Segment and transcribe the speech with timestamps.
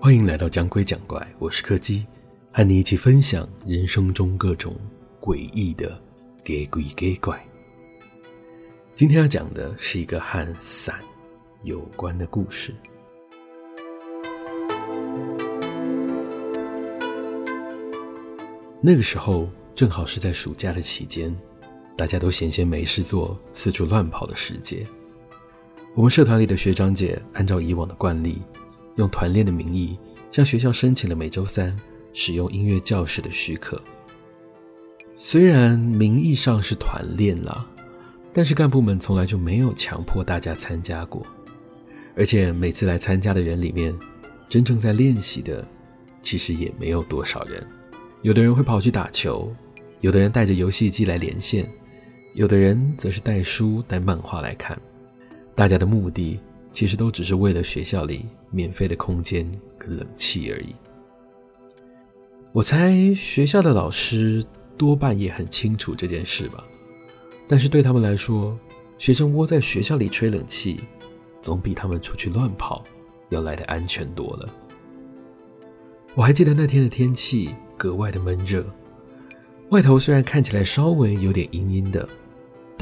[0.00, 2.04] 欢迎来到讲鬼讲怪，我是柯基，
[2.52, 4.74] 和你一起分享人生中各种
[5.20, 5.96] 诡异的
[6.42, 7.40] 给鬼给怪。
[8.96, 10.96] 今天要讲的是一个和伞
[11.62, 12.74] 有关的故事。
[18.80, 21.32] 那个时候正好是在暑假的期间，
[21.96, 24.86] 大家都闲闲没事做，四处乱跑的时节。
[25.94, 28.40] 我们社团里的学长姐按照以往的惯例，
[28.96, 29.98] 用团练的名义
[30.30, 31.76] 向学校申请了每周三
[32.14, 33.80] 使用音乐教室的许可。
[35.14, 37.68] 虽然名义上是团练啦，
[38.32, 41.22] 但是干部们从来就没有强迫大家参加过。
[42.16, 43.94] 而且每次来参加的人里面，
[44.48, 45.66] 真正在练习的
[46.22, 47.66] 其实也没有多少人。
[48.22, 49.54] 有的人会跑去打球，
[50.00, 51.68] 有的人带着游戏机来连线，
[52.34, 54.78] 有的人则是带书带漫画来看。
[55.54, 59.46] 大家的目的其实都只是为了学校里免费的空间
[59.78, 60.74] 跟冷气而已。
[62.52, 64.44] 我猜学校的老师
[64.78, 66.64] 多半也很清楚这件事吧，
[67.46, 68.58] 但是对他们来说，
[68.96, 70.80] 学生窝在学校里吹冷气，
[71.42, 72.82] 总比他们出去乱跑
[73.28, 74.48] 要来得安全多了。
[76.14, 78.64] 我还记得那天的天气格外的闷热，
[79.70, 82.06] 外头虽然看起来稍微有点阴阴的，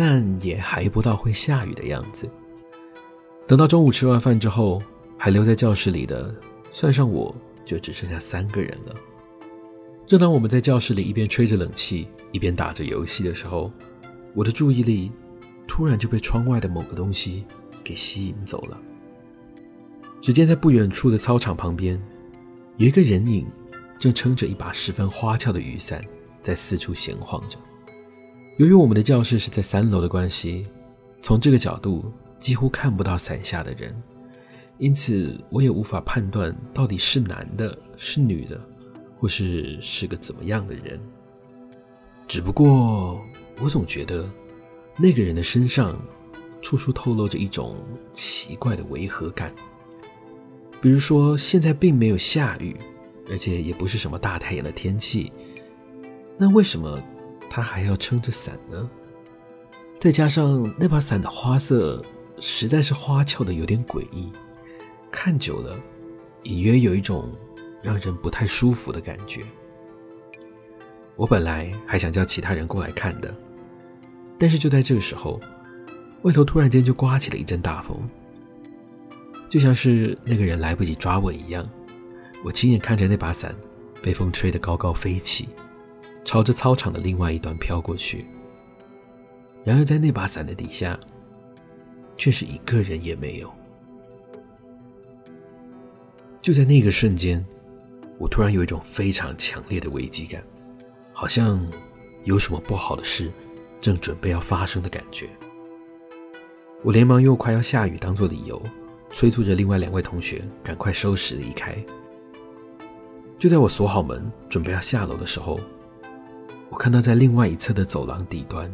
[0.01, 2.27] 但也还不到会下雨的样子。
[3.47, 4.83] 等到中午吃完饭之后，
[5.19, 6.35] 还留在教室里的，
[6.71, 8.95] 算上我就只剩下三个人了。
[10.07, 13.71] 正当我们在教室里一边吹着冷气，一边打着游戏的时候，
[14.35, 15.13] 我的注意力
[15.69, 17.45] 突然就被窗外的某个东西
[17.85, 18.81] 给吸引走了。
[20.23, 22.01] 只见在不远处的操场旁边，
[22.79, 23.47] 有一个人影，
[23.99, 26.03] 正撑着一把十分花俏的雨伞，
[26.41, 27.59] 在四处闲晃着。
[28.61, 30.67] 由于我们的教室是在三楼的关系，
[31.23, 33.91] 从这个角度，几乎看不到伞下的人，
[34.77, 38.61] 因此我也无法判断到底是男的、是女的，
[39.19, 41.01] 或是是个怎么样的人。
[42.29, 43.19] 只不过
[43.63, 44.31] 我总觉得
[44.99, 45.99] 那个人的身上
[46.61, 47.75] 处处透露着一种
[48.13, 49.51] 奇怪的违和感。
[50.83, 52.77] 比如说，现在并没有下雨，
[53.31, 55.33] 而且也不是什么大太阳的天气，
[56.37, 57.03] 那为什么
[57.51, 58.89] 他还要撑着伞呢？
[59.99, 62.03] 再加上那把伞的花色。
[62.43, 64.33] 实在是花俏的有点诡异，
[65.11, 65.79] 看久了，
[66.45, 67.31] 隐约有一种
[67.83, 69.43] 让人不太舒服的感觉。
[71.17, 73.35] 我本来还想叫其他人过来看的，
[74.39, 75.39] 但是就在这个时候，
[76.23, 77.95] 外头突然间就刮起了一阵大风，
[79.51, 81.69] 就像是那个人来不及抓稳一样，
[82.43, 83.55] 我亲眼看着那把伞
[84.01, 85.51] 被风吹得高高飞起，
[86.25, 88.27] 朝着操场的另外一端飘过去。
[89.65, 90.99] 然而在那把伞的底下，
[92.17, 93.51] 却是一个人也没有。
[96.41, 97.45] 就在那个瞬间，
[98.19, 100.43] 我突然有一种非常强烈的危机感，
[101.13, 101.61] 好像
[102.25, 103.31] 有什么不好的事
[103.81, 105.29] 正准备要发生的感觉。
[106.83, 108.61] 我连忙用快要下雨当做理由，
[109.11, 111.77] 催促着另外两位同学赶快收拾离开。
[113.39, 115.61] 就在我锁好门准备要下楼的时候，
[116.71, 118.73] 我看到在另外一侧的走廊底端，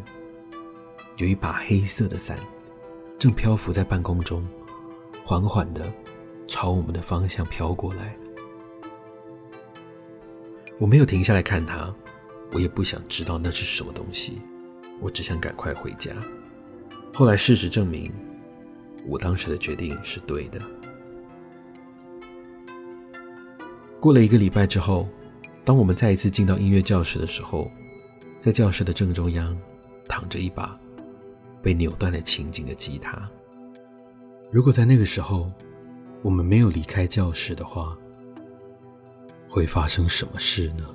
[1.17, 2.39] 有一把黑色的伞。
[3.19, 4.47] 正漂浮在半空中，
[5.25, 5.91] 缓缓的
[6.47, 8.15] 朝我们的方向飘过来。
[10.79, 11.91] 我没有停下来看它，
[12.53, 14.43] 我也不想知道那是什么东西，
[15.01, 16.13] 我只想赶快回家。
[17.15, 18.13] 后来事实证明，
[19.07, 20.61] 我当时的决定是对的。
[23.99, 25.09] 过了一个礼拜之后，
[25.65, 27.71] 当我们再一次进到音乐教室的时候，
[28.47, 29.59] 在教室的正中央
[30.07, 30.79] 躺着一把。
[31.61, 33.29] 被扭断了情景的吉他。
[34.53, 35.51] 如果在那个时候
[36.23, 37.99] 我们没有离开教室的话，
[39.49, 40.87] 会发生什么事呢？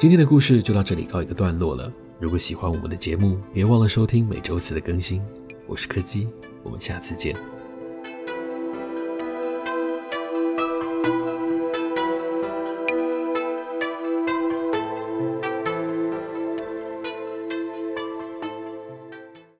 [0.00, 1.92] 今天的故事就到这里告一个段落了。
[2.18, 5.24] 如果喜欢我们的节目，别忘了收听每周四的更新。
[5.68, 6.26] 我是柯基，
[6.64, 7.36] 我们下次见。